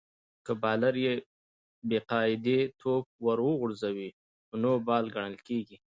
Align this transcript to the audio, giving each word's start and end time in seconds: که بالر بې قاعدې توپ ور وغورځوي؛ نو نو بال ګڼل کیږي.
که 0.45 0.51
بالر 0.61 0.95
بې 1.87 1.99
قاعدې 2.09 2.59
توپ 2.79 3.05
ور 3.25 3.39
وغورځوي؛ 3.47 4.09
نو 4.49 4.55
نو 4.63 4.71
بال 4.87 5.05
ګڼل 5.15 5.35
کیږي. 5.47 5.77